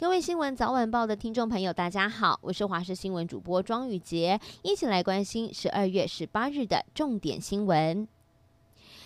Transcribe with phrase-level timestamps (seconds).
[0.00, 8.06] 各位新闻早晚报的听众朋友，大家好，我是华视新闻主播庄宇杰，一起来关心十二月十八日的重点新闻。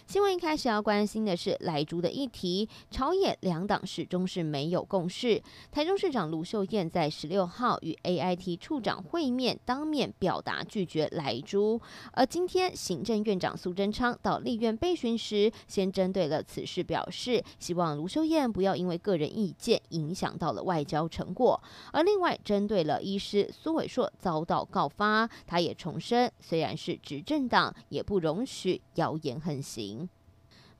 [0.06, 5.42] 新闻一开始要关心的是莱猪的议题，朝野两党始终是没有共识。
[5.70, 11.80] 台中市长卢秀燕在十六号与 AIT 处长会面，当面表达拒绝莱猪。
[12.12, 21.58] 而今天行政院长苏贞昌到立院备询时，先针对了此事表示，希望卢秀燕不要因为个人意见影响到了外交成果。
[21.92, 29.91] 而另外针对了医师苏伟硕遭到告发，他也重申，虽然是执政党，也不容许谣言横行。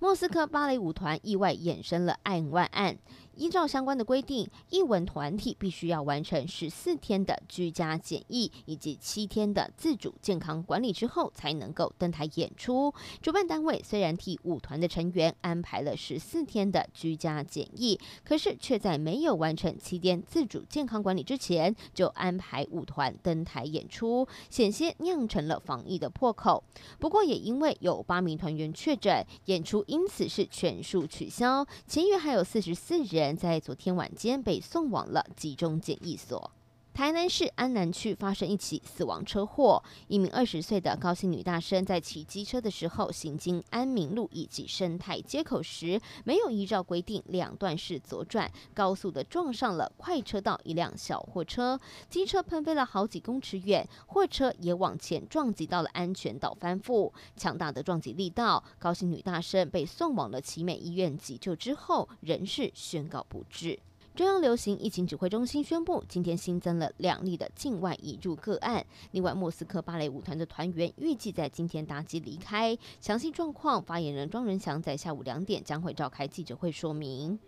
[0.02, 2.98] 莫斯科芭蕾舞团意外衍生了案外案。
[3.36, 12.92] 依照相关的规定，艺文团体必须要完成十四天的居家检疫以及七天的自主健康管理之后，才能够登台演出。
[13.22, 26.62] 主办单位虽然替舞团的成员安排了十四天的居家检疫，可是却在没有完成七天自主健康管理之前，就安排舞团登台演出，险些酿成了防疫的破口。
[26.98, 31.66] 不过，也因为有八名团员确诊，演出因此是全数取消。
[31.86, 33.22] 其余还有四十四人。
[33.23, 36.51] 人在昨天晚间被送往了集中检疫所。
[36.94, 63.80] 台南市安南区发生一起死亡车祸，一名二十岁的高姓女大生在骑机车的时候，行经安民路以及生态街口时，没有依照规定两段式左转，高速的撞上了快车道一辆小货车，机车喷飞了好几公尺远，货车也往前撞击到了安全岛翻覆，强大的撞击力道，高姓女大生被送往了奇美医院急救之后，仍是宣告不治。
[64.14, 68.84] 中央流行疫情指挥中心宣布，今天新增了两例的境外移入个案。
[69.12, 72.77] 另外，莫斯科芭蕾舞团的团员预计在今天搭机离开。
[73.00, 77.38] 详细状况，发言人庄仁祥在下午两点将会召开记者会说明。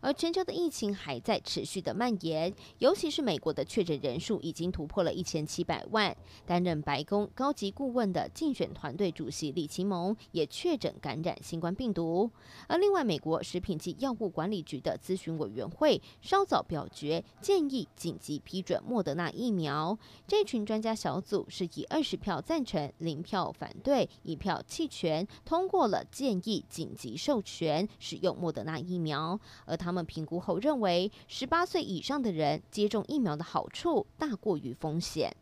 [0.00, 6.16] 而全球的疫情还在持续的蔓延，尤其是美国的确诊人数已经突破了一千七百万。
[6.46, 12.30] 担任白宫高级顾问的竞选团队主席李奇蒙也确诊感染新冠病毒。
[12.66, 19.98] 而另外，美国食品及药物管理局的咨询委员会稍早表决，建议紧急批准莫德纳疫苗。
[20.26, 29.38] 这群专家小组是以二十票赞成、零票反对、一票弃权，通过了建议紧急授权使用莫德纳疫苗。
[29.66, 29.89] 而他。
[29.90, 35.34] 他们评估后认为，十八岁以上的人接种疫苗的好处大过于风险。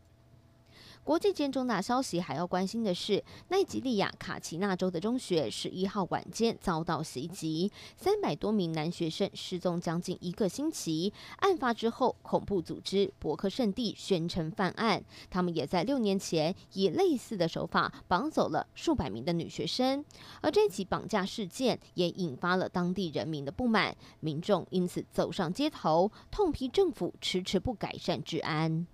[1.09, 11.11] 国际间重大消息还要关心的是，奈及利亚卡奇纳州的中学十一号晚间遭到袭击，三百多名男学生失踪将近一个星期。
[11.37, 20.05] 案发之后，恐怖组织博克圣地宣称犯案，他们也在六年前以类似的手法绑走了数百名的女学生。
[20.41, 28.85] 而这起绑架事件也引发了当地人民的不满，民众因此走上街头，痛批政府迟迟不改善治安。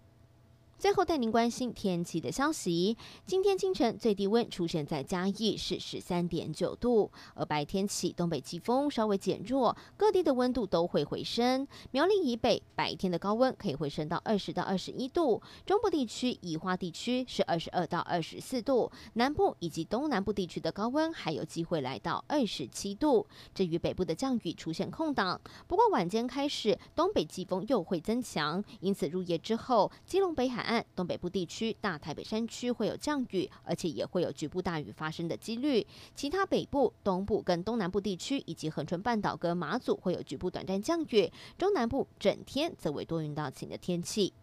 [0.77, 2.97] 最后带您关心天气的消息。
[3.25, 11.65] 今天清晨最低温出现在嘉义是十三点九度，而白天起东北季风稍微减弱，各地的温度都会回升。
[11.91, 23.25] 苗栗以北白天的高温可以回升到二十到二十一度，中部地区、宜花地区是二十二到二十四度，南部以及东南部地区的高温还有机会来到二十七度。
[23.53, 35.85] 至于北部的降雨出现空档，不过晚间开始东北季风又会增强，因此入夜之后，基隆北海岸、东北部地区、大台北山区会有降雨，而且也会有局部大雨发生的几率。
[36.15, 41.31] 其他北部、东部跟东南部地区以及恒春半岛跟马祖会有局部短暂降雨。
[41.57, 44.33] 中南部整天则为多云到晴的天气。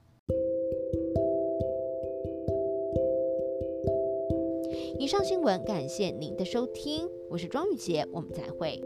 [4.99, 8.81] 以上新闻感谢您的收听，我是庄雨洁，我们再会。